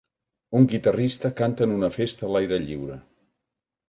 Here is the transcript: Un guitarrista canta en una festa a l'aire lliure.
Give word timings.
Un 0.59 0.63
guitarrista 0.69 1.29
canta 1.41 1.67
en 1.69 1.75
una 1.75 1.89
festa 1.97 2.25
a 2.29 2.31
l'aire 2.37 2.59
lliure. 2.65 2.97